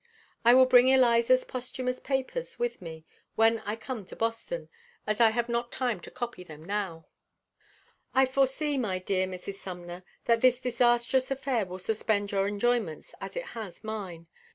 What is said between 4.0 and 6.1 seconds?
to Boston, as I have not time to